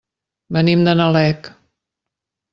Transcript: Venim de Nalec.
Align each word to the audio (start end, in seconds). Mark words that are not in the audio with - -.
Venim 0.57 0.85
de 0.87 0.95
Nalec. 1.03 1.53